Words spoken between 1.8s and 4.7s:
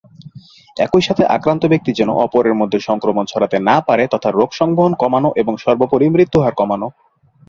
যেন অপরের মধ্যে সংক্রমণ ছড়াতে না পারে তথা রোগ